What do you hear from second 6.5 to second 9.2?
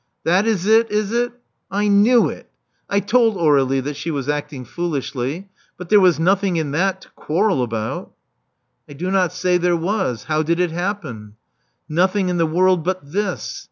in that to quarrel about" I do